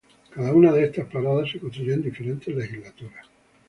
Cada 0.31 0.51
una 0.51 0.71
de 0.73 0.85
estas 0.85 1.05
paradas 1.11 1.51
se 1.51 1.59
construyó 1.59 1.93
en 1.93 2.01
diferentes 2.01 2.55
legislaturas. 2.55 3.27